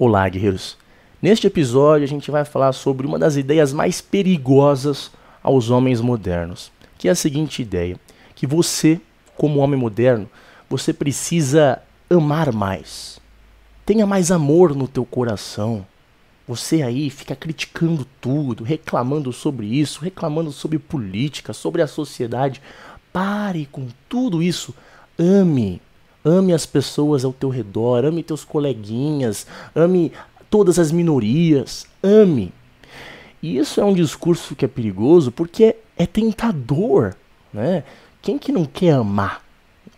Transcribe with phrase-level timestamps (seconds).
[0.00, 0.76] Olá, guerreiros!
[1.20, 5.10] Neste episódio a gente vai falar sobre uma das ideias mais perigosas
[5.42, 7.98] aos homens modernos, que é a seguinte ideia:
[8.32, 9.00] que você,
[9.36, 10.30] como homem moderno,
[10.70, 13.18] você precisa amar mais.
[13.84, 15.84] Tenha mais amor no teu coração.
[16.46, 22.62] Você aí fica criticando tudo, reclamando sobre isso, reclamando sobre política, sobre a sociedade.
[23.12, 24.72] Pare com tudo isso.
[25.18, 25.82] Ame.
[26.24, 30.12] Ame as pessoas ao teu redor, ame teus coleguinhas, ame
[30.50, 32.52] todas as minorias, ame.
[33.42, 37.14] E isso é um discurso que é perigoso porque é, tentador,
[37.52, 37.84] né?
[38.20, 39.42] Quem que não quer amar?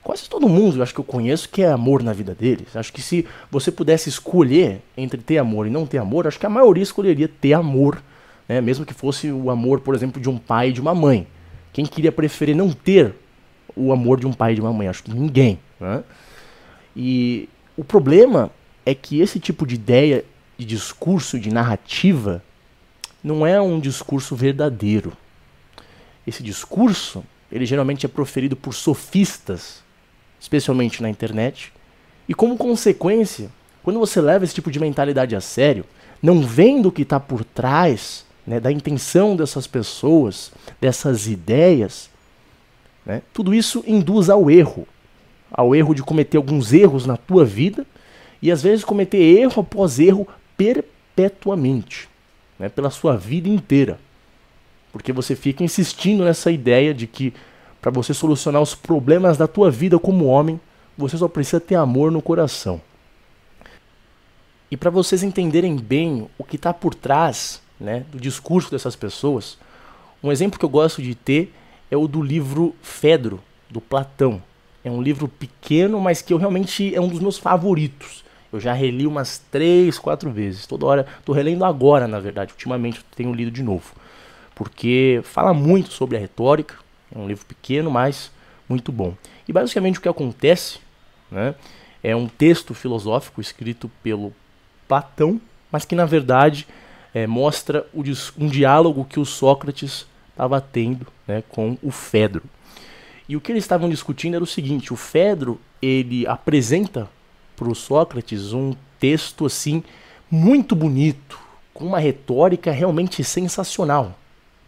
[0.02, 2.74] Quase todo mundo, eu acho que eu conheço, quer amor na vida deles.
[2.74, 6.46] Acho que se você pudesse escolher entre ter amor e não ter amor, acho que
[6.46, 8.02] a maioria escolheria ter amor,
[8.48, 8.60] né?
[8.60, 11.26] Mesmo que fosse o amor, por exemplo, de um pai e de uma mãe.
[11.72, 13.14] Quem queria preferir não ter
[13.76, 14.88] o amor de um pai e de uma mãe?
[14.88, 15.58] Acho que ninguém.
[15.80, 16.04] Né?
[16.94, 18.50] E o problema
[18.84, 20.24] é que esse tipo de ideia,
[20.58, 22.42] de discurso, de narrativa,
[23.24, 25.12] não é um discurso verdadeiro.
[26.26, 29.82] Esse discurso, ele geralmente é proferido por sofistas,
[30.38, 31.72] especialmente na internet,
[32.28, 33.50] e como consequência,
[33.82, 35.84] quando você leva esse tipo de mentalidade a sério,
[36.22, 42.10] não vendo o que está por trás né, da intenção dessas pessoas, dessas ideias,
[43.04, 44.86] né, tudo isso induz ao erro
[45.50, 47.86] ao erro de cometer alguns erros na tua vida
[48.40, 50.26] e às vezes cometer erro após erro
[50.56, 52.08] perpetuamente,
[52.58, 53.98] né, pela sua vida inteira.
[54.92, 57.32] Porque você fica insistindo nessa ideia de que
[57.80, 60.60] para você solucionar os problemas da tua vida como homem,
[60.96, 62.80] você só precisa ter amor no coração.
[64.70, 69.58] E para vocês entenderem bem o que está por trás né, do discurso dessas pessoas,
[70.22, 71.52] um exemplo que eu gosto de ter
[71.90, 74.42] é o do livro Fedro, do Platão.
[74.84, 78.24] É um livro pequeno, mas que eu realmente é um dos meus favoritos.
[78.52, 80.66] Eu já reli umas três, quatro vezes.
[80.66, 81.06] Toda hora.
[81.24, 82.52] Tô relendo agora, na verdade.
[82.52, 83.94] Ultimamente tenho lido de novo.
[84.54, 86.76] Porque fala muito sobre a retórica.
[87.14, 88.30] É um livro pequeno, mas
[88.68, 89.14] muito bom.
[89.46, 90.78] E basicamente o que acontece
[91.30, 91.54] né,
[92.02, 94.32] é um texto filosófico escrito pelo
[94.86, 96.66] Platão, mas que na verdade
[97.14, 102.42] é, mostra um diálogo que o Sócrates estava tendo né, com o Fedro.
[103.30, 107.08] E o que eles estavam discutindo era o seguinte: o Fedro ele apresenta
[107.54, 109.84] para o Sócrates um texto assim
[110.28, 111.38] muito bonito,
[111.72, 114.18] com uma retórica realmente sensacional.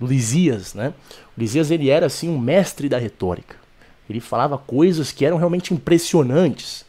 [0.01, 0.95] Lisias, né?
[1.37, 3.57] O Lisias ele era assim um mestre da retórica.
[4.09, 6.85] Ele falava coisas que eram realmente impressionantes.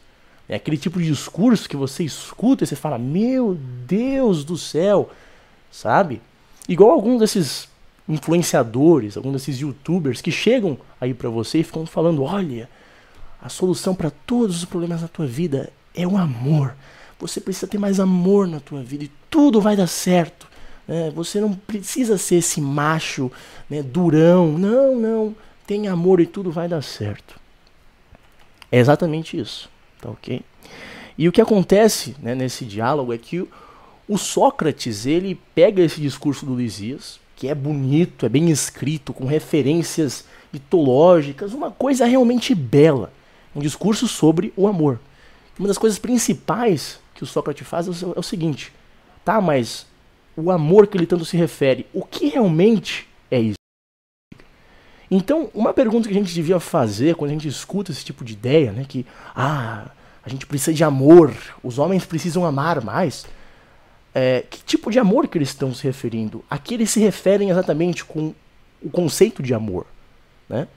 [0.48, 5.10] É aquele tipo de discurso que você escuta e você fala: "Meu Deus do céu",
[5.72, 6.22] sabe?
[6.68, 7.68] Igual alguns desses
[8.08, 12.68] influenciadores, alguns desses youtubers que chegam aí para você e ficam falando: olha,
[13.40, 16.74] a solução para todos os problemas da tua vida é o amor.
[17.18, 20.46] Você precisa ter mais amor na tua vida e tudo vai dar certo.
[20.86, 21.10] Né?
[21.14, 23.30] Você não precisa ser esse macho
[23.68, 24.58] né, durão.
[24.58, 25.36] Não, não.
[25.66, 27.40] Tem amor e tudo vai dar certo.
[28.70, 29.70] É exatamente isso.
[30.00, 30.42] Tá ok?
[31.16, 33.48] E o que acontece né, nesse diálogo é que
[34.08, 39.26] o, Sócrates ele pega esse discurso do Lisias, que é bonito, é bem escrito, com
[39.26, 43.12] referências mitológicas, uma coisa realmente bela.
[43.54, 44.98] Um discurso sobre o amor.
[45.58, 48.72] Uma das coisas principais que o Sócrates faz é o seguinte:
[49.22, 49.86] tá, mas
[50.34, 53.58] o amor que ele tanto se refere, o que realmente é isso?
[55.10, 58.32] Então, uma pergunta que a gente devia fazer quando a gente escuta esse tipo de
[58.32, 59.04] ideia, né, que
[59.36, 59.90] ah,
[60.24, 63.26] a gente precisa de amor, os homens precisam amar mais
[64.14, 66.44] é, que tipo de amor que eles estão se referindo?
[66.48, 68.32] A que eles se referem exatamente com
[68.80, 69.86] o conceito de amor,
[70.48, 70.68] né?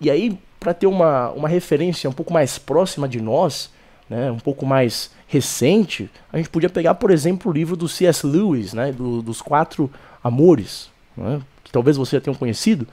[0.00, 3.70] E aí, para ter uma, uma referência um pouco mais próxima de nós,
[4.08, 8.26] né, um pouco mais recente, a gente podia pegar, por exemplo, o livro do C.S.
[8.26, 9.90] Lewis, né, do, dos Quatro
[10.22, 12.86] Amores, né, que talvez você já tenha conhecido.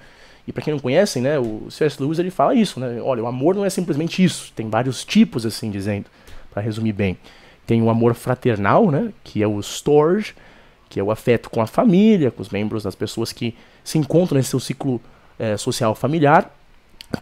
[0.47, 2.01] E para quem não conhece, né, o C.S.
[2.01, 2.99] Lewis ele fala isso, né?
[3.01, 6.05] Olha, o amor não é simplesmente isso, tem vários tipos, assim dizendo,
[6.51, 7.17] para resumir bem.
[7.65, 9.11] Tem o amor fraternal, né?
[9.23, 10.35] Que é o storge,
[10.89, 14.37] que é o afeto com a família, com os membros das pessoas que se encontram
[14.37, 15.01] nesse seu ciclo
[15.37, 16.53] é, social familiar.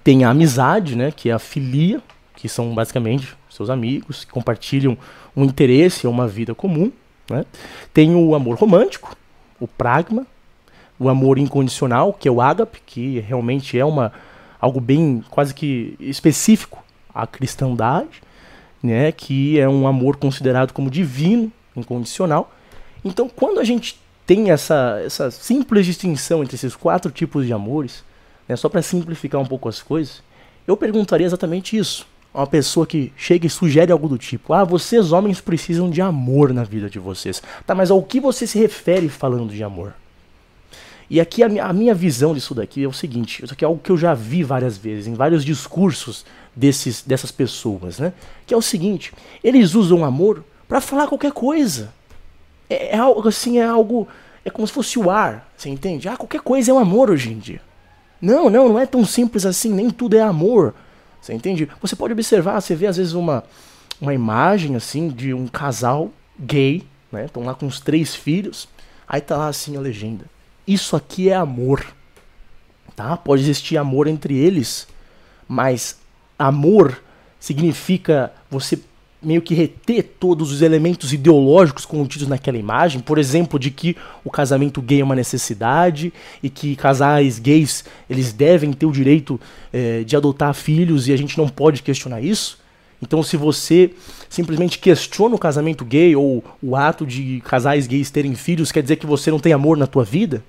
[0.04, 1.12] Tem a amizade, né?
[1.12, 2.02] Que é a filia,
[2.36, 4.98] que são basicamente seus amigos, que compartilham
[5.36, 6.92] um interesse uma vida comum.
[7.30, 7.46] Né?
[7.94, 9.16] Tem o amor romântico,
[9.60, 10.26] o pragma,
[11.00, 14.12] o amor incondicional, que é o ágape, que realmente é uma
[14.60, 16.84] algo bem quase que específico
[17.14, 18.23] à cristandade
[18.84, 22.54] né, que é um amor considerado como divino, incondicional.
[23.04, 23.98] Então, quando a gente
[24.28, 28.04] tem essa, essa simples distinção entre esses quatro tipos de amores,
[28.48, 30.22] né, só para simplificar um pouco as coisas,
[30.68, 32.06] eu perguntaria exatamente isso.
[32.34, 36.54] uma pessoa que chega e sugere algo do tipo: Ah, vocês homens precisam de amor
[36.54, 37.42] na vida de vocês.
[37.66, 39.94] Tá, mas ao que você se refere falando de amor?
[41.10, 43.68] E aqui a minha, a minha visão disso daqui é o seguinte: isso aqui é
[43.68, 48.14] algo que eu já vi várias vezes, em vários discursos desses, dessas pessoas, né?
[48.46, 49.14] Que é o seguinte:
[49.44, 51.94] eles usam amor para falar qualquer coisa.
[52.70, 54.08] É, é, algo assim, é algo.
[54.46, 56.10] É como se fosse o ar, você entende?
[56.10, 57.62] Ah, qualquer coisa é um amor hoje em dia.
[58.22, 60.74] Não, não, não é tão simples assim, nem tudo é amor.
[61.22, 61.70] Você entende?
[61.82, 63.44] Você pode observar, você vê às vezes uma,
[64.02, 67.26] uma imagem assim de um casal gay, né?
[67.26, 68.68] Estão lá com os três filhos.
[69.08, 70.26] Aí tá lá assim a legenda.
[70.68, 71.86] Isso aqui é amor.
[72.96, 73.18] Tá?
[73.18, 74.88] Pode existir amor entre eles,
[75.48, 75.98] mas
[76.38, 77.02] amor
[77.40, 78.80] significa você
[79.24, 84.30] meio que reter todos os elementos ideológicos contidos naquela imagem, por exemplo, de que o
[84.30, 89.40] casamento gay é uma necessidade e que casais gays eles devem ter o direito
[89.72, 92.62] é, de adotar filhos e a gente não pode questionar isso.
[93.02, 93.92] Então, se você
[94.30, 98.96] simplesmente questiona o casamento gay ou o ato de casais gays terem filhos, quer dizer
[98.96, 100.44] que você não tem amor na tua vida?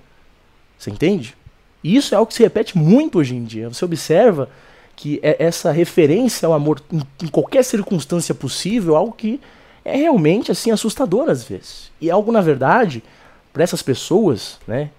[0.84, 1.34] Você entende?
[1.82, 3.70] E isso é algo que se repete muito hoje em dia.
[3.70, 4.50] Você observa
[4.94, 6.82] que é essa referência ao amor
[7.22, 9.40] em, qualquer circunstância possível, algo que
[9.82, 11.90] é realmente assim assustador às vezes.
[11.98, 13.02] E é algo na verdade
[13.50, 14.90] para essas pessoas, né,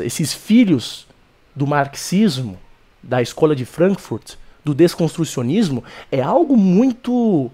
[0.00, 1.06] esses filhos
[1.54, 2.58] do marxismo,
[3.00, 4.34] da escola de Frankfurt,
[4.64, 7.50] do desconstrucionismo, é algo muito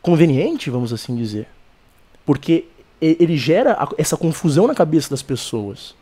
[0.00, 1.48] conveniente, vamos assim dizer.
[2.24, 2.66] Porque
[3.00, 5.96] ele gera essa confusão na cabeça das pessoas.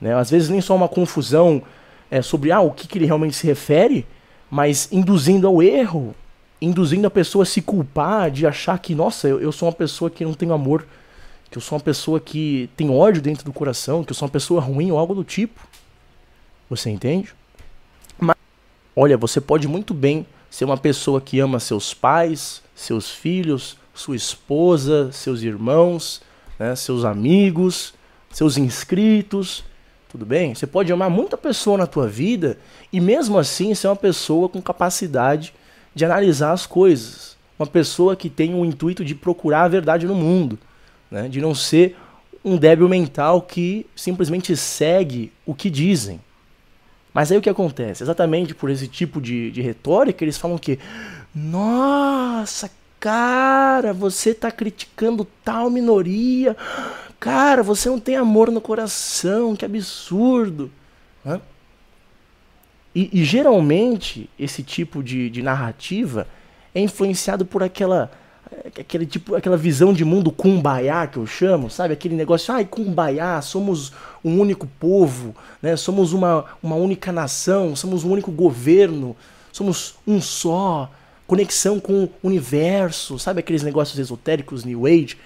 [0.00, 0.14] Né?
[0.14, 1.62] Às vezes nem só uma confusão
[2.10, 4.06] é, sobre ah, o que, que ele realmente se refere,
[4.50, 6.14] mas induzindo ao erro,
[6.60, 10.10] induzindo a pessoa a se culpar de achar que, nossa, eu, eu sou uma pessoa
[10.10, 10.86] que não tenho amor,
[11.50, 14.32] que eu sou uma pessoa que tem ódio dentro do coração, que eu sou uma
[14.32, 15.60] pessoa ruim ou algo do tipo.
[16.68, 17.34] Você entende?
[18.18, 18.36] Mas,
[18.94, 24.16] olha, você pode muito bem ser uma pessoa que ama seus pais, seus filhos, sua
[24.16, 26.22] esposa, seus irmãos,
[26.58, 27.94] né, seus amigos,
[28.30, 29.64] seus inscritos,
[30.08, 30.54] tudo bem?
[30.54, 32.58] Você pode amar muita pessoa na tua vida
[32.92, 35.52] e mesmo assim ser uma pessoa com capacidade
[35.94, 37.36] de analisar as coisas.
[37.58, 40.58] Uma pessoa que tem o intuito de procurar a verdade no mundo.
[41.10, 41.28] Né?
[41.28, 41.96] De não ser
[42.44, 46.20] um débil mental que simplesmente segue o que dizem.
[47.12, 48.02] Mas aí o que acontece?
[48.02, 50.78] Exatamente por esse tipo de, de retórica, eles falam que,
[51.34, 52.70] nossa,
[53.00, 56.56] cara, você está criticando tal minoria
[57.20, 60.70] Cara, você não tem amor no coração, que absurdo.
[61.24, 61.40] Né?
[62.94, 66.26] E, e, geralmente esse tipo de, de narrativa
[66.74, 68.10] é influenciado por aquela
[68.78, 71.92] aquele tipo, aquela visão de mundo kumbaya que eu chamo, sabe?
[71.92, 73.92] Aquele negócio, ai, kumbaya, somos
[74.24, 75.76] um único povo, né?
[75.76, 79.16] Somos uma, uma única nação, somos um único governo,
[79.52, 80.90] somos um só,
[81.26, 85.18] conexão com o universo, sabe aqueles negócios esotéricos New Age?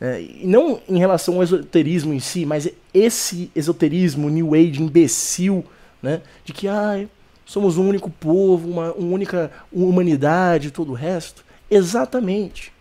[0.00, 5.64] É, e não em relação ao esoterismo em si, mas esse esoterismo New Age imbecil,
[6.02, 6.20] né?
[6.44, 7.06] De que ah,
[7.46, 11.44] somos um único povo, uma, uma única humanidade, todo o resto.
[11.70, 12.72] Exatamente.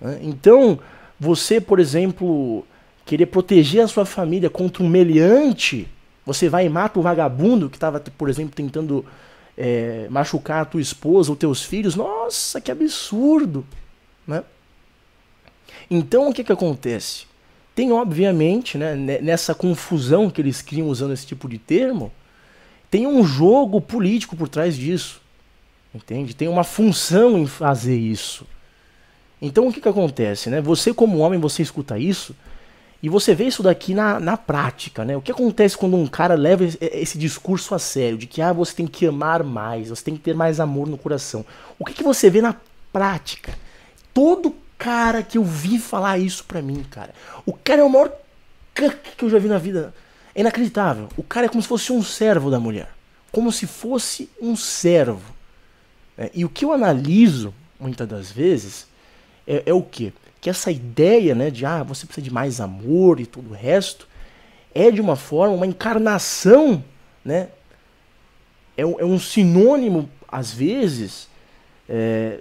[0.00, 0.20] Né?
[0.22, 0.78] Então,
[1.20, 2.64] você, por exemplo,
[3.04, 5.88] querer proteger a sua família contra um meliante,
[6.24, 9.04] você vai e mata o vagabundo que estava, por exemplo, tentando
[9.56, 11.94] é, machucar a tua esposa ou teus filhos.
[11.94, 13.66] Nossa, que absurdo!
[14.26, 14.42] Né?
[15.94, 17.26] Então o que, que acontece?
[17.74, 22.10] Tem, obviamente, né, nessa confusão que eles criam usando esse tipo de termo,
[22.90, 25.20] tem um jogo político por trás disso.
[25.94, 26.34] Entende?
[26.34, 28.46] Tem uma função em fazer isso.
[29.40, 30.48] Então o que, que acontece?
[30.48, 30.62] Né?
[30.62, 32.34] Você, como homem, você escuta isso
[33.02, 35.04] e você vê isso daqui na, na prática.
[35.04, 35.14] Né?
[35.14, 38.74] O que acontece quando um cara leva esse discurso a sério, de que ah, você
[38.74, 41.44] tem que amar mais, você tem que ter mais amor no coração?
[41.78, 42.56] O que, que você vê na
[42.90, 43.58] prática?
[44.14, 47.14] Todo cara que eu vi falar isso pra mim, cara.
[47.46, 48.12] O cara é o maior
[48.74, 49.94] que eu já vi na vida.
[50.34, 51.08] É inacreditável.
[51.16, 52.88] O cara é como se fosse um servo da mulher.
[53.30, 55.32] Como se fosse um servo.
[56.18, 58.88] É, e o que eu analiso, muitas das vezes,
[59.46, 60.12] é, é o quê?
[60.40, 64.08] Que essa ideia né, de ah, você precisa de mais amor e tudo o resto,
[64.74, 66.82] é de uma forma, uma encarnação,
[67.24, 67.50] né?
[68.76, 71.28] É, é um sinônimo, às vezes,
[71.94, 72.38] é,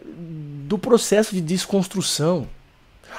[0.66, 2.48] do processo de desconstrução.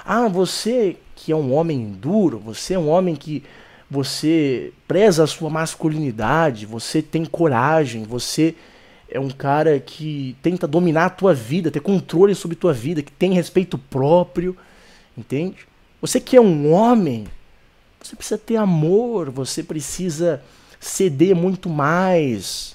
[0.02, 3.44] Ah, você que é um homem duro, você é um homem que
[3.90, 8.54] você preza a sua masculinidade, você tem coragem, você
[9.10, 13.12] é um cara que tenta dominar a tua vida, ter controle sobre tua vida, que
[13.12, 14.56] tem respeito próprio,
[15.16, 15.68] entende?
[16.00, 17.26] Você que é um homem,
[18.00, 20.42] você precisa ter amor, você precisa
[20.80, 22.74] ceder muito mais.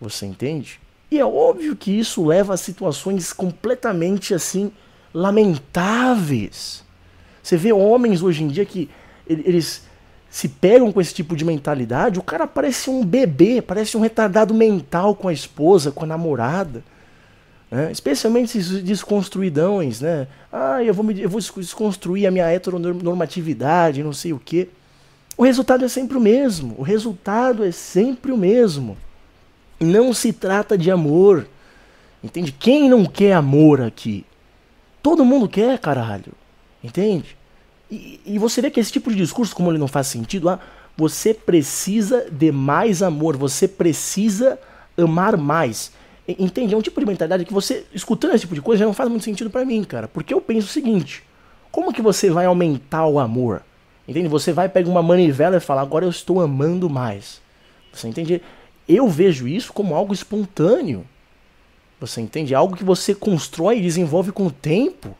[0.00, 0.80] Você entende?
[1.10, 4.70] E é óbvio que isso leva a situações completamente assim
[5.12, 6.84] lamentáveis.
[7.42, 8.88] Você vê homens hoje em dia que
[9.26, 9.82] eles
[10.30, 14.54] se pegam com esse tipo de mentalidade, o cara parece um bebê, parece um retardado
[14.54, 16.84] mental com a esposa, com a namorada.
[17.68, 17.90] Né?
[17.90, 20.28] Especialmente esses desconstruidões, né?
[20.52, 24.68] Ah, eu vou, me, eu vou desconstruir a minha heteronormatividade, não sei o quê.
[25.36, 26.74] O resultado é sempre o mesmo.
[26.78, 28.96] O resultado é sempre o mesmo.
[29.80, 31.48] Não se trata de amor.
[32.22, 32.52] Entende?
[32.52, 34.26] Quem não quer amor aqui?
[35.02, 36.32] Todo mundo quer, caralho.
[36.84, 37.36] Entende?
[37.90, 40.60] E, e, você vê que esse tipo de discurso, como ele não faz sentido, ah,
[40.96, 44.58] você precisa de mais amor, você precisa
[44.96, 45.92] amar mais.
[46.28, 46.74] Entende?
[46.74, 49.08] É um tipo de mentalidade que você, escutando esse tipo de coisa, já não faz
[49.08, 50.06] muito sentido para mim, cara.
[50.06, 51.24] Porque eu penso o seguinte:
[51.70, 53.62] como que você vai aumentar o amor?
[54.06, 54.28] Entende?
[54.28, 57.40] Você vai pegar uma manivela e falar, agora eu estou amando mais.
[57.92, 58.42] Você entende?
[58.92, 61.06] Eu vejo isso como algo espontâneo.
[62.00, 62.54] Você entende?
[62.54, 65.14] Algo que você constrói e desenvolve com o tempo.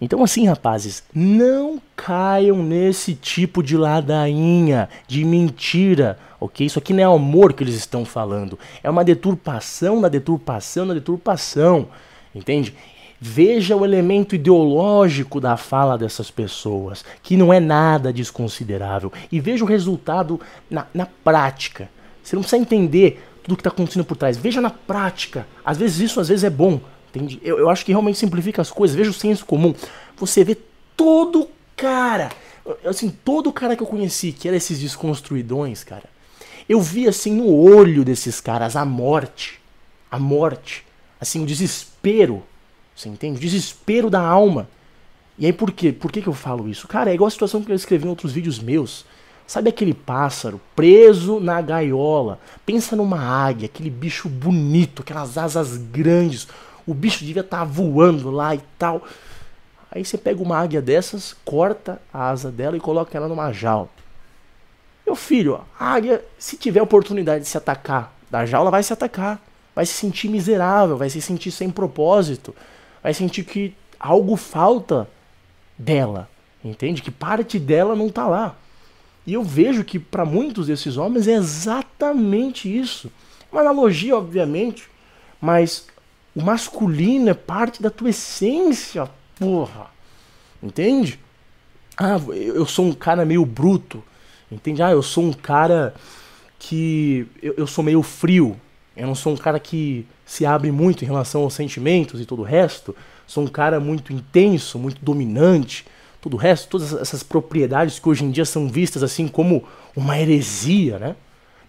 [0.00, 6.66] Então, assim, rapazes, não caiam nesse tipo de ladainha, de mentira, ok?
[6.66, 8.58] Isso aqui não é amor que eles estão falando.
[8.82, 11.88] É uma deturpação na deturpação na deturpação,
[12.34, 12.74] entende?
[13.20, 19.12] Veja o elemento ideológico da fala dessas pessoas, que não é nada desconsiderável.
[19.30, 21.88] E veja o resultado na, na prática.
[22.22, 24.36] Você não precisa entender tudo que está acontecendo por trás.
[24.36, 25.46] Veja na prática.
[25.64, 26.80] Às vezes isso às vezes é bom.
[27.08, 27.40] Entende?
[27.42, 28.96] Eu, eu acho que realmente simplifica as coisas.
[28.96, 29.74] Veja o senso comum.
[30.16, 30.56] Você vê
[30.96, 32.30] todo cara,
[32.84, 36.04] assim, todo cara que eu conheci, que era esses desconstruidões, cara.
[36.68, 39.58] Eu vi assim no olho desses caras a morte.
[40.10, 40.84] A morte.
[41.20, 42.42] Assim, o desespero.
[42.94, 43.38] Você entende?
[43.38, 44.68] O desespero da alma.
[45.38, 45.90] E aí por quê?
[45.90, 46.86] Por que, que eu falo isso?
[46.86, 49.06] Cara, é igual a situação que eu escrevi em outros vídeos meus.
[49.50, 52.38] Sabe aquele pássaro preso na gaiola?
[52.64, 56.46] Pensa numa águia, aquele bicho bonito, aquelas asas grandes,
[56.86, 59.02] o bicho devia estar tá voando lá e tal.
[59.90, 63.88] Aí você pega uma águia dessas, corta a asa dela e coloca ela numa jaula.
[65.04, 69.42] Meu filho, a águia, se tiver oportunidade de se atacar da jaula, vai se atacar.
[69.74, 72.54] Vai se sentir miserável, vai se sentir sem propósito.
[73.02, 75.08] Vai sentir que algo falta
[75.76, 76.28] dela.
[76.64, 77.02] Entende?
[77.02, 78.54] Que parte dela não está lá.
[79.26, 83.10] E eu vejo que para muitos desses homens é exatamente isso.
[83.52, 84.88] Uma analogia, obviamente,
[85.40, 85.86] mas
[86.34, 89.08] o masculino é parte da tua essência,
[89.38, 89.90] porra.
[90.62, 91.18] Entende?
[91.96, 94.02] Ah, eu sou um cara meio bruto.
[94.50, 94.82] Entende?
[94.82, 95.94] Ah, eu sou um cara
[96.58, 97.26] que.
[97.42, 98.58] Eu, eu sou meio frio.
[98.96, 102.40] Eu não sou um cara que se abre muito em relação aos sentimentos e todo
[102.40, 102.94] o resto.
[103.26, 105.86] Sou um cara muito intenso, muito dominante.
[106.20, 110.18] Todo o resto, todas essas propriedades que hoje em dia são vistas assim como uma
[110.18, 111.16] heresia, né?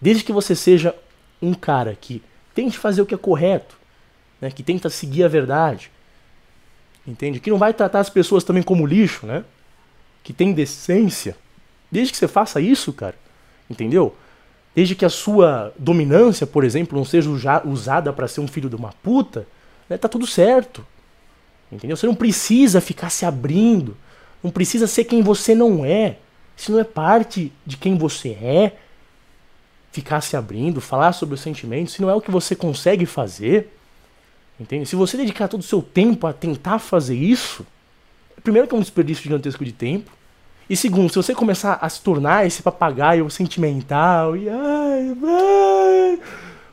[0.00, 0.94] Desde que você seja
[1.40, 2.22] um cara que
[2.54, 3.76] tente fazer o que é correto,
[4.40, 5.90] né, que tenta seguir a verdade,
[7.06, 7.40] entende?
[7.40, 9.44] Que não vai tratar as pessoas também como lixo, né?
[10.22, 11.36] Que tem decência.
[11.90, 13.14] Desde que você faça isso, cara,
[13.70, 14.14] entendeu?
[14.74, 17.30] Desde que a sua dominância, por exemplo, não seja
[17.64, 19.46] usada para ser um filho de uma puta,
[19.88, 20.84] né, tá tudo certo.
[21.70, 21.96] Entendeu?
[21.96, 23.96] Você não precisa ficar se abrindo,
[24.42, 26.16] não precisa ser quem você não é.
[26.56, 28.76] Isso não é parte de quem você é.
[29.90, 33.76] Ficar se abrindo, falar sobre os sentimentos, se não é o que você consegue fazer.
[34.58, 34.86] Entende?
[34.86, 37.66] Se você dedicar todo o seu tempo a tentar fazer isso,
[38.42, 40.10] primeiro que é um desperdício gigantesco de tempo,
[40.68, 46.20] e segundo, se você começar a se tornar esse papagaio sentimental e ai, ai,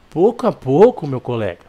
[0.10, 1.62] pouco a pouco, meu colega.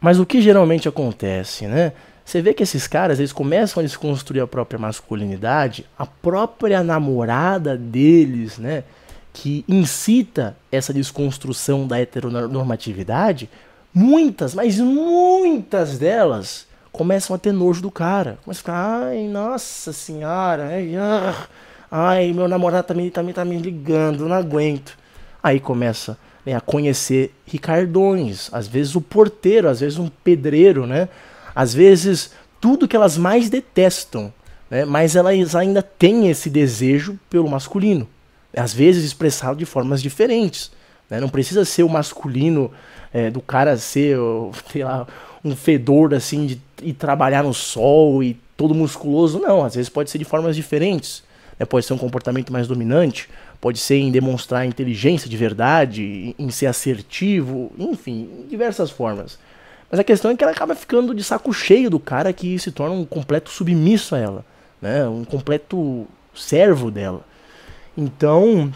[0.00, 1.92] Mas o que geralmente acontece, né?
[2.26, 7.76] Você vê que esses caras, eles começam a desconstruir a própria masculinidade, a própria namorada
[7.76, 8.82] deles, né,
[9.32, 13.48] que incita essa desconstrução da heteronormatividade,
[13.94, 18.38] muitas, mas muitas delas começam a ter nojo do cara.
[18.44, 21.46] Começam a ficar, ai, nossa senhora, ai, ah,
[21.88, 24.98] ai meu namorado também, também tá me ligando, não aguento.
[25.40, 31.08] Aí começa né, a conhecer Ricardões, às vezes o porteiro, às vezes um pedreiro, né?
[31.56, 34.32] Às vezes tudo que elas mais detestam,
[34.70, 34.84] né?
[34.84, 38.06] Mas elas ainda têm esse desejo pelo masculino,
[38.54, 40.70] às vezes expressado de formas diferentes.
[41.08, 41.20] Né?
[41.20, 42.70] Não precisa ser o masculino
[43.12, 44.18] é, do cara ser,
[44.70, 45.06] sei lá,
[45.44, 49.64] um fedor assim de ir trabalhar no sol e todo musculoso, não.
[49.64, 51.22] Às vezes pode ser de formas diferentes.
[51.58, 51.64] Né?
[51.64, 53.28] Pode ser um comportamento mais dominante,
[53.60, 59.38] pode ser em demonstrar inteligência de verdade, em ser assertivo, enfim, diversas formas.
[59.90, 62.72] Mas a questão é que ela acaba ficando de saco cheio do cara que se
[62.72, 64.44] torna um completo submisso a ela,
[64.80, 65.06] né?
[65.06, 67.24] Um completo servo dela.
[67.96, 68.72] Então,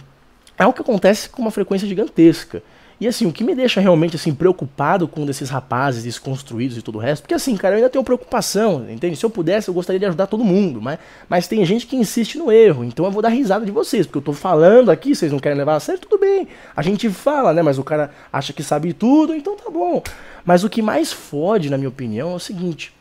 [0.56, 2.62] é o que acontece com uma frequência gigantesca.
[3.00, 6.82] E assim, o que me deixa realmente assim preocupado com um desses rapazes desconstruídos e
[6.82, 9.16] tudo o resto, porque assim, cara, eu ainda tenho preocupação, entende?
[9.16, 12.36] Se eu pudesse, eu gostaria de ajudar todo mundo, mas, mas tem gente que insiste
[12.36, 15.32] no erro, então eu vou dar risada de vocês, porque eu tô falando aqui, vocês
[15.32, 16.46] não querem levar a sério, tudo bem.
[16.76, 20.02] A gente fala, né, mas o cara acha que sabe tudo, então tá bom.
[20.44, 22.92] Mas o que mais fode, na minha opinião, é o seguinte: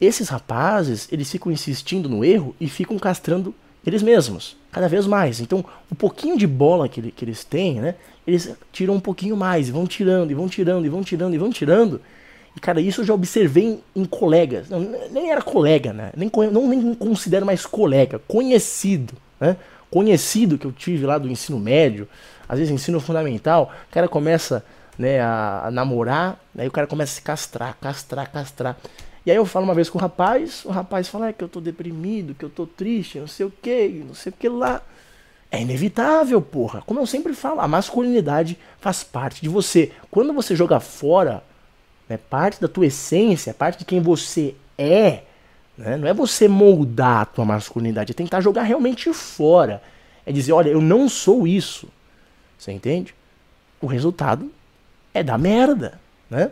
[0.00, 3.54] esses rapazes, eles ficam insistindo no erro e ficam castrando
[3.88, 5.40] eles mesmos, cada vez mais.
[5.40, 7.94] Então, o pouquinho de bola que, que eles têm, né?
[8.26, 11.38] Eles tiram um pouquinho mais, e vão tirando, e vão tirando, e vão tirando, e
[11.38, 12.00] vão tirando.
[12.54, 14.68] E, cara, isso eu já observei em, em colegas.
[14.68, 14.80] Não,
[15.10, 16.12] nem era colega, né?
[16.16, 19.56] Nem, não nem considero mais colega, conhecido, né?
[19.90, 22.06] Conhecido que eu tive lá do ensino médio,
[22.48, 24.62] às vezes ensino fundamental, o cara começa
[24.98, 28.76] né, a, a namorar, aí o cara começa a se castrar, castrar, castrar.
[29.28, 31.50] E aí eu falo uma vez com o rapaz, o rapaz fala é, que eu
[31.50, 34.80] tô deprimido, que eu tô triste, não sei o que, não sei o que lá.
[35.50, 36.80] É inevitável, porra.
[36.80, 39.92] Como eu sempre falo, a masculinidade faz parte de você.
[40.10, 41.44] Quando você joga fora,
[42.08, 45.24] né, parte da tua essência, parte de quem você é,
[45.76, 49.82] né, não é você moldar a tua masculinidade, é tentar jogar realmente fora.
[50.24, 51.86] É dizer, olha, eu não sou isso.
[52.58, 53.14] Você entende?
[53.78, 54.50] O resultado
[55.12, 56.50] é da merda, né?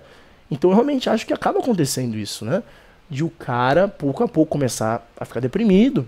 [0.51, 2.63] Então eu realmente acho que acaba acontecendo isso, né?
[3.09, 6.07] De o cara, pouco a pouco, começar a ficar deprimido,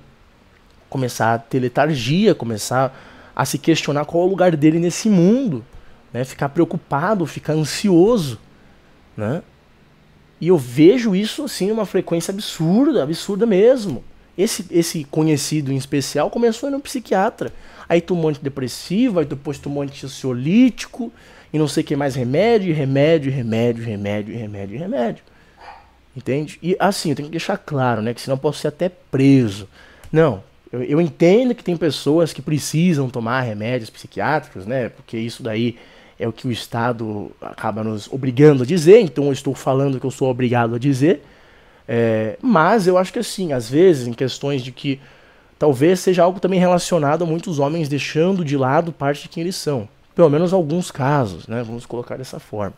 [0.89, 2.97] começar a ter letargia, começar
[3.35, 5.65] a se questionar qual é o lugar dele nesse mundo,
[6.13, 6.25] né?
[6.25, 8.39] Ficar preocupado, ficar ansioso,
[9.17, 9.43] né?
[10.41, 14.05] E eu vejo isso assim uma frequência absurda, absurda mesmo.
[14.37, 17.53] Esse, esse conhecido em especial começou no psiquiatra.
[17.89, 21.13] Aí tomou antidepressivo, aí depois tomou antiansiolítico,
[21.53, 25.25] e não sei o que mais remédio, remédio, remédio, remédio, remédio, remédio.
[26.17, 26.59] Entende?
[26.63, 28.13] E assim, eu tenho que deixar claro, né?
[28.13, 29.69] Que senão eu posso ser até preso.
[30.11, 34.89] Não, eu, eu entendo que tem pessoas que precisam tomar remédios psiquiátricos, né?
[34.89, 35.77] Porque isso daí
[36.19, 40.07] é o que o Estado acaba nos obrigando a dizer, então eu estou falando que
[40.07, 41.23] eu sou obrigado a dizer.
[41.87, 45.01] É, mas eu acho que assim, às vezes, em questões de que
[45.59, 49.57] talvez seja algo também relacionado a muitos homens deixando de lado parte de quem eles
[49.57, 49.89] são.
[50.19, 51.63] Pelo menos alguns casos, né?
[51.63, 52.75] Vamos colocar dessa forma.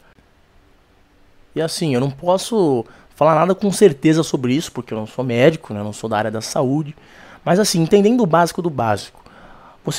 [1.56, 5.24] E assim, eu não posso falar nada com certeza sobre isso, porque eu não sou
[5.24, 5.82] médico, né?
[5.82, 6.94] Não sou da área da saúde.
[7.42, 9.24] Mas assim, entendendo o básico do básico,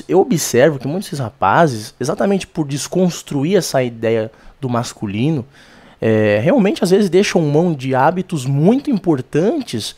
[0.07, 5.43] eu observo que muitos rapazes, exatamente por desconstruir essa ideia do masculino,
[5.99, 9.95] é, realmente às vezes deixam mão de hábitos muito importantes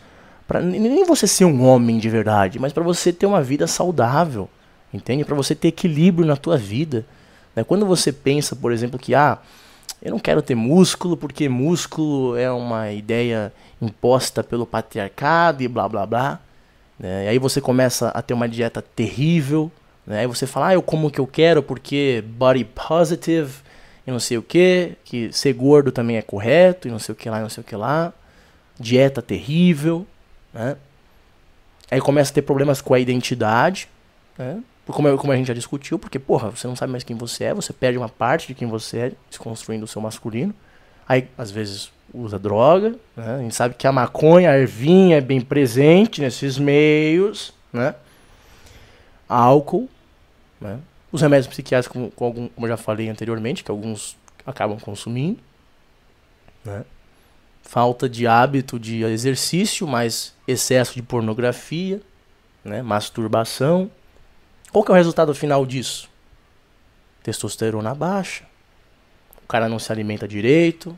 [0.47, 4.49] para nem você ser um homem de verdade, mas para você ter uma vida saudável,
[4.93, 5.25] entende?
[5.25, 7.05] Para você ter equilíbrio na tua vida.
[7.55, 7.63] Né?
[7.63, 9.39] Quando você pensa, por exemplo, que ah,
[10.01, 15.87] eu não quero ter músculo porque músculo é uma ideia imposta pelo patriarcado e blá
[15.87, 16.39] blá blá.
[16.99, 17.25] Né?
[17.25, 19.71] E aí você começa a ter uma dieta terrível.
[20.05, 20.19] Né?
[20.19, 23.61] Aí você fala, ah, eu como o que eu quero porque body positive
[24.05, 27.15] e não sei o que, que ser gordo também é correto e não sei o
[27.15, 28.11] que lá, e não sei o que lá.
[28.77, 30.05] Dieta terrível.
[30.53, 30.75] Né?
[31.89, 33.87] Aí começa a ter problemas com a identidade.
[34.37, 34.61] Né?
[34.87, 37.53] Como, como a gente já discutiu, porque, porra, você não sabe mais quem você é,
[37.53, 40.53] você perde uma parte de quem você é, desconstruindo o seu masculino.
[41.07, 43.35] Aí, às vezes, usa droga, né?
[43.35, 47.95] A gente sabe que a maconha, a ervinha é bem presente nesses meios, né?
[49.27, 49.89] Álcool,
[50.59, 50.79] né?
[51.11, 55.39] Os remédios psiquiátricos, com, com algum, como eu já falei anteriormente, que alguns acabam consumindo,
[56.63, 56.83] né?
[57.61, 62.01] Falta de hábito de exercício, mas excesso de pornografia,
[62.63, 62.81] né?
[62.81, 63.89] Masturbação,
[64.73, 66.09] qual que é o resultado final disso?
[67.21, 68.43] Testosterona baixa.
[69.43, 70.97] O cara não se alimenta direito,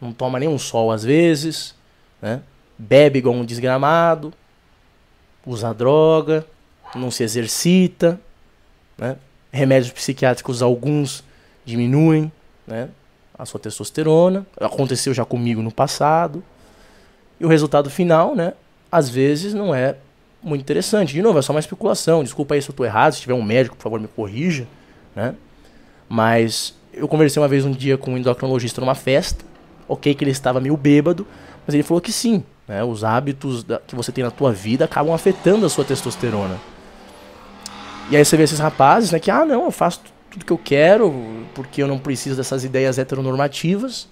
[0.00, 1.76] não toma nenhum sol às vezes,
[2.20, 2.42] né?
[2.76, 4.34] Bebe igual um desgramado,
[5.46, 6.44] usa droga,
[6.94, 8.20] não se exercita,
[8.96, 9.16] né?
[9.52, 11.22] Remédios psiquiátricos alguns
[11.64, 12.32] diminuem,
[12.66, 12.90] né?
[13.38, 14.44] A sua testosterona.
[14.60, 16.42] Aconteceu já comigo no passado.
[17.38, 18.54] E o resultado final, né?
[18.90, 19.96] Às vezes não é
[20.42, 21.12] muito interessante.
[21.12, 22.22] De novo, é só uma especulação.
[22.22, 23.12] Desculpa aí se eu estou errado.
[23.12, 24.66] Se tiver um médico, por favor, me corrija.
[25.14, 25.34] Né?
[26.08, 29.44] Mas eu conversei uma vez um dia com um endocrinologista numa festa.
[29.88, 31.26] Ok, que ele estava meio bêbado,
[31.66, 32.44] mas ele falou que sim.
[32.66, 32.84] Né?
[32.84, 36.58] Os hábitos da, que você tem na tua vida acabam afetando a sua testosterona.
[38.10, 39.18] E aí você vê esses rapazes, né?
[39.18, 41.12] Que, ah, não, eu faço tudo que eu quero
[41.54, 44.08] porque eu não preciso dessas ideias heteronormativas.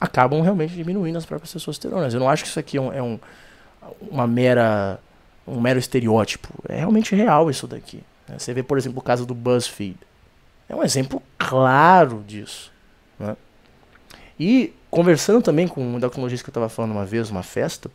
[0.00, 2.12] Acabam realmente diminuindo as próprias testosteronas.
[2.12, 3.18] Eu não acho que isso aqui é, um, é um,
[4.10, 4.98] uma mera
[5.46, 6.48] um mero estereótipo.
[6.68, 8.02] É realmente real isso daqui.
[8.28, 8.38] Né?
[8.38, 9.96] Você vê, por exemplo, o caso do BuzzFeed.
[10.68, 12.72] É um exemplo claro disso.
[13.18, 13.36] Né?
[14.38, 17.90] E conversando também com um endocrinologista que eu estava falando uma vez, numa festa,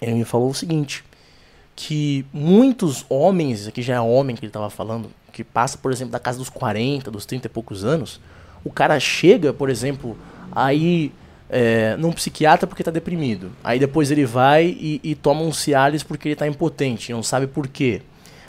[0.00, 1.04] ele me falou o seguinte,
[1.74, 6.12] que muitos homens, aqui já é homem que ele estava falando, que passa, por exemplo,
[6.12, 8.20] da casa dos 40, dos 30 e poucos anos,
[8.64, 10.16] o cara chega, por exemplo,
[10.52, 11.12] aí
[11.48, 13.52] é, num psiquiatra porque está deprimido.
[13.62, 17.46] Aí depois ele vai e, e toma um Cialis porque ele está impotente, não sabe
[17.46, 18.02] por quê.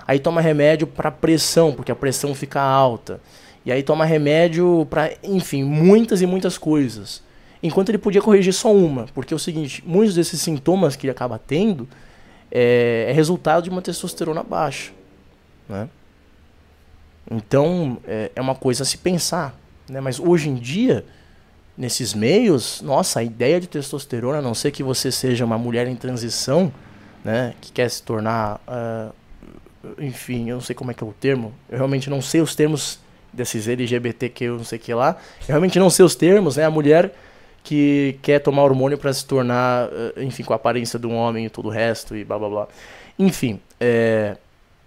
[0.07, 3.19] Aí toma remédio para pressão, porque a pressão fica alta.
[3.65, 7.21] E aí toma remédio para, enfim, muitas e muitas coisas.
[7.61, 11.11] Enquanto ele podia corrigir só uma, porque é o seguinte, muitos desses sintomas que ele
[11.11, 11.87] acaba tendo
[12.49, 14.91] é, é resultado de uma testosterona baixa,
[15.67, 15.89] né?
[17.29, 19.99] Então é, é uma coisa a se pensar, né?
[19.99, 21.03] Mas hoje em dia
[21.77, 25.87] nesses meios, nossa, a ideia de testosterona, a não ser que você seja uma mulher
[25.87, 26.71] em transição,
[27.23, 29.13] né, que quer se tornar, uh,
[29.99, 32.55] enfim, eu não sei como é que é o termo, eu realmente não sei os
[32.55, 32.99] termos
[33.31, 36.71] desses LGBTQ, eu não sei que lá, eu realmente não sei os termos, né, a
[36.71, 37.13] mulher
[37.63, 41.45] que quer tomar hormônio para se tornar, uh, enfim, com a aparência de um homem
[41.45, 42.67] e todo o resto e blá blá blá.
[43.19, 44.37] Enfim, é,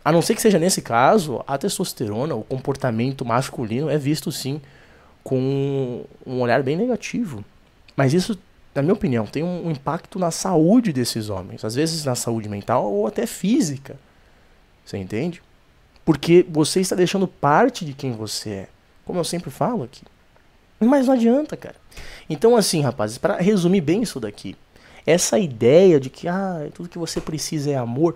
[0.05, 4.61] a não ser que seja nesse caso, a testosterona, o comportamento masculino é visto sim
[5.22, 7.44] com um olhar bem negativo.
[7.96, 8.38] Mas isso,
[8.74, 12.90] na minha opinião, tem um impacto na saúde desses homens, às vezes na saúde mental
[12.90, 13.96] ou até física.
[14.85, 15.42] Você entende?
[16.04, 18.68] Porque você está deixando parte de quem você é,
[19.04, 20.02] como eu sempre falo aqui.
[20.80, 21.76] Mas não adianta, cara.
[22.28, 24.56] Então, assim, rapazes, para resumir bem isso daqui,
[25.06, 28.14] essa ideia de que ah, tudo que você precisa é amor,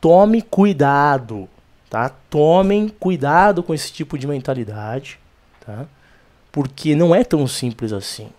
[0.00, 1.48] tome cuidado,
[1.90, 2.08] tá?
[2.08, 5.18] Tomem cuidado com esse tipo de mentalidade,
[5.64, 5.86] tá?
[6.56, 8.30] Porque não é tão simples assim.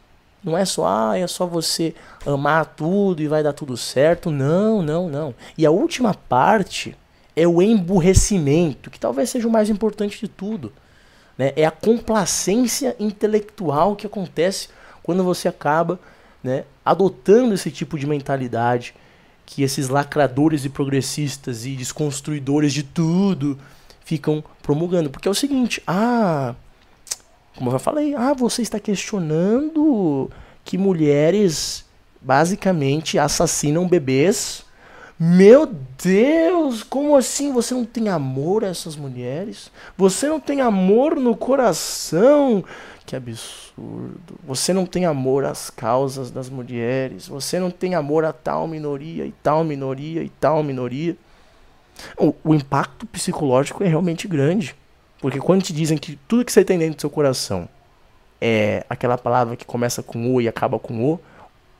[0.43, 1.93] Não é só, ah, é só você
[2.25, 4.31] amar tudo e vai dar tudo certo.
[4.31, 5.35] Não, não, não.
[5.55, 6.97] E a última parte
[7.35, 10.73] é o emburrecimento, que talvez seja o mais importante de tudo.
[11.37, 11.53] Né?
[11.55, 14.69] É a complacência intelectual que acontece
[15.03, 15.99] quando você acaba
[16.43, 18.95] né, adotando esse tipo de mentalidade
[19.45, 23.59] que esses lacradores e progressistas e desconstruidores de tudo
[24.03, 25.11] ficam promulgando.
[25.11, 26.55] Porque é o seguinte, ah,
[27.57, 30.29] como eu já falei, ah, você está questionando
[30.63, 31.83] que mulheres
[32.21, 34.63] basicamente assassinam bebês.
[35.19, 35.65] Meu
[36.03, 39.71] Deus, como assim você não tem amor a essas mulheres?
[39.97, 42.63] Você não tem amor no coração?
[43.03, 44.35] Que absurdo.
[44.45, 47.27] Você não tem amor às causas das mulheres.
[47.27, 51.17] Você não tem amor a tal minoria e tal minoria e tal minoria.
[52.19, 54.75] O, o impacto psicológico é realmente grande.
[55.19, 57.67] Porque quando te dizem que tudo que você tem dentro do seu coração
[58.39, 61.19] é aquela palavra que começa com O e acaba com O,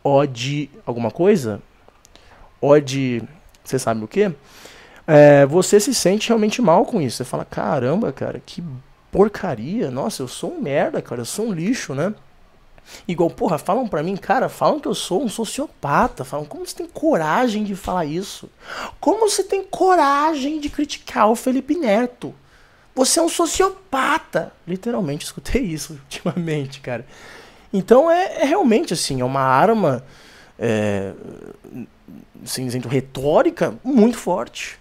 [0.04, 1.62] O de alguma coisa,
[2.60, 3.22] O de.
[3.64, 4.32] Você sabe o que?
[5.06, 7.18] É, você se sente realmente mal com isso.
[7.18, 8.64] Você fala: caramba, cara, que
[9.12, 9.90] porcaria.
[9.92, 12.14] Nossa, eu sou um merda, cara, eu sou um lixo, né?
[13.08, 16.24] Igual, porra, falam pra mim, cara, falam que eu sou um sociopata.
[16.24, 18.50] Falam, como você tem coragem de falar isso?
[19.00, 22.34] Como você tem coragem de criticar o Felipe Neto?
[22.98, 24.52] Você é um sociopata.
[24.68, 27.06] Literalmente, escutei isso ultimamente, cara.
[27.72, 30.04] Então é, é realmente assim, é uma arma,
[30.58, 31.14] é,
[32.44, 34.80] assim dizendo, retórica muito forte.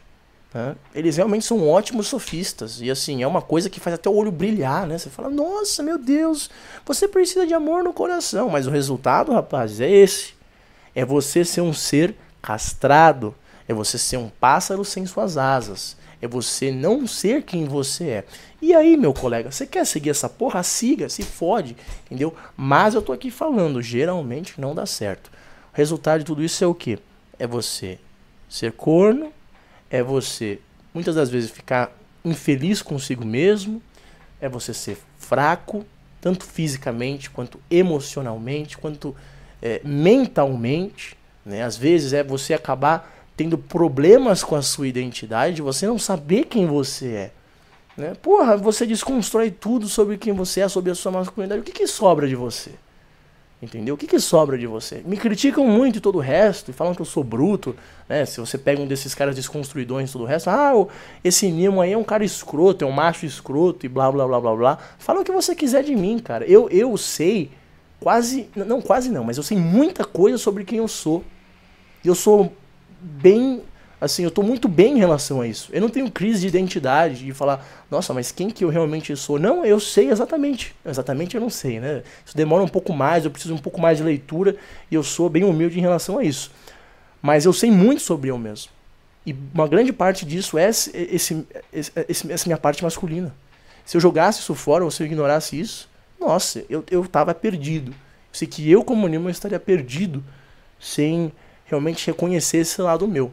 [0.55, 0.75] Né?
[0.95, 2.81] Eles realmente são ótimos sofistas.
[2.81, 4.97] E assim, é uma coisa que faz até o olho brilhar, né?
[4.97, 6.49] Você fala, nossa, meu Deus,
[6.87, 8.49] você precisa de amor no coração.
[8.49, 10.33] Mas o resultado, rapaz, é esse.
[10.95, 13.35] É você ser um ser castrado.
[13.69, 15.99] É você ser um pássaro sem suas asas.
[16.21, 18.25] É você não ser quem você é.
[18.61, 20.63] E aí, meu colega, você quer seguir essa porra?
[20.63, 21.77] Siga, se fode,
[22.07, 22.35] entendeu?
[22.57, 25.31] Mas eu tô aqui falando, geralmente não dá certo.
[25.73, 26.99] O resultado de tudo isso é o quê?
[27.39, 27.99] É você
[28.49, 29.31] ser corno,
[29.91, 30.59] é você
[30.97, 31.93] muitas das vezes ficar
[32.25, 33.83] infeliz consigo mesmo,
[34.41, 35.85] é você ser fraco,
[36.21, 39.15] tanto fisicamente quanto emocionalmente, quanto
[39.61, 41.17] é, mentalmente.
[41.45, 41.63] Né?
[41.63, 46.67] Às vezes é você acabar tendo problemas com a sua identidade, você não saber quem
[46.67, 47.33] você é.
[47.97, 48.13] Né?
[48.21, 51.61] Porra, você desconstrói tudo sobre quem você é, sobre a sua masculinidade.
[51.61, 52.73] O que, que sobra de você?
[53.61, 53.95] Entendeu?
[53.95, 55.03] O que, que sobra de você?
[55.07, 57.75] Me criticam muito e todo o resto, e falam que eu sou bruto,
[58.07, 58.27] né?
[58.27, 60.73] Se você pega um desses caras desconstruidões e todo o resto, ah,
[61.25, 64.41] esse Nimo aí é um cara escroto, é um macho escroto e blá blá blá
[64.41, 64.79] blá blá.
[64.99, 66.45] Fala o que você quiser de mim, cara.
[66.45, 67.51] Eu, eu sei
[67.99, 71.25] quase, não quase não, mas eu sei muita coisa sobre quem eu sou.
[72.05, 72.53] Eu sou
[73.01, 73.63] bem.
[73.99, 75.71] Assim, eu tô muito bem em relação a isso.
[75.73, 79.39] Eu não tenho crise de identidade de falar, nossa, mas quem que eu realmente sou?
[79.39, 80.75] Não, eu sei exatamente.
[80.85, 82.03] Exatamente eu não sei, né?
[82.25, 84.57] Isso demora um pouco mais, eu preciso um pouco mais de leitura
[84.91, 86.51] e eu sou bem humilde em relação a isso.
[87.23, 88.71] Mas eu sei muito sobre eu mesmo.
[89.27, 91.47] E uma grande parte disso é esse, esse,
[92.09, 93.35] esse, essa minha parte masculina.
[93.85, 95.89] Se eu jogasse isso fora ou se eu ignorasse isso,
[96.21, 97.91] nossa, eu, eu tava perdido.
[97.91, 97.95] Eu
[98.33, 100.23] sei que eu, como Nimo, estaria perdido
[100.79, 101.33] sem
[101.67, 103.33] realmente reconhecer esse lado meu.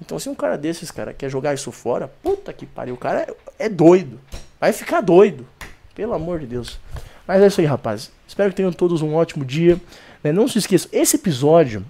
[0.00, 3.20] Então, se um cara desses, cara, quer jogar isso fora, puta que pariu, o cara
[3.58, 4.20] é, é doido.
[4.60, 5.46] Vai ficar doido.
[5.94, 6.78] Pelo amor de Deus.
[7.26, 8.10] Mas é isso aí, rapaz.
[8.28, 9.80] Espero que tenham todos um ótimo dia.
[10.22, 10.32] Né?
[10.32, 11.84] Não se esqueçam, esse episódio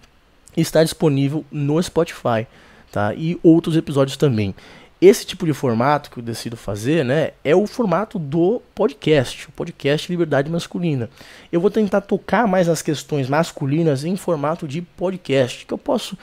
[0.56, 2.46] está disponível no Spotify,
[2.92, 3.12] tá?
[3.14, 4.54] E outros episódios também.
[4.98, 9.52] Esse tipo de formato que eu decido fazer, né, é o formato do podcast, o
[9.52, 11.10] podcast Liberdade Masculina.
[11.52, 16.16] Eu vou tentar tocar mais nas questões masculinas em formato de podcast, que eu posso,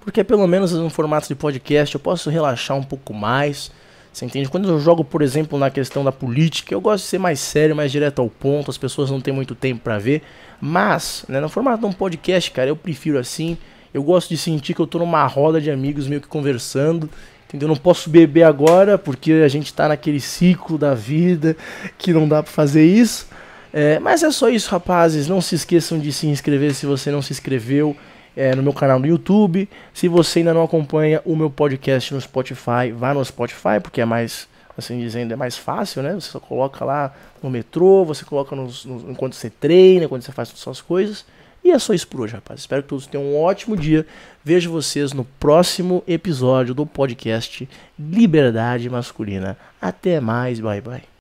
[0.00, 3.72] porque pelo menos no formato de podcast eu posso relaxar um pouco mais.
[4.12, 4.48] Você entende?
[4.48, 7.74] Quando eu jogo, por exemplo, na questão da política, eu gosto de ser mais sério,
[7.74, 10.22] mais direto ao ponto, as pessoas não têm muito tempo para ver.
[10.60, 13.58] Mas, né, no formato de um podcast, cara, eu prefiro assim.
[13.92, 17.10] Eu gosto de sentir que eu tô numa roda de amigos meio que conversando
[17.48, 17.66] Entendeu?
[17.66, 21.56] Não posso beber agora porque a gente está naquele ciclo da vida
[21.96, 23.26] que não dá para fazer isso.
[23.72, 25.28] É, mas é só isso, rapazes.
[25.28, 27.96] Não se esqueçam de se inscrever se você não se inscreveu
[28.36, 29.66] é, no meu canal no YouTube.
[29.94, 34.04] Se você ainda não acompanha o meu podcast no Spotify, vá no Spotify porque é
[34.04, 36.14] mais, assim dizendo, é mais fácil, né?
[36.14, 40.32] Você só coloca lá no metrô, você coloca nos, nos, enquanto você treina, enquanto você
[40.32, 41.24] faz suas coisas.
[41.62, 42.60] E é só isso por hoje, rapaz.
[42.60, 44.06] Espero que todos tenham um ótimo dia.
[44.44, 47.68] Vejo vocês no próximo episódio do podcast
[47.98, 49.56] Liberdade Masculina.
[49.80, 51.08] Até mais, bye bye.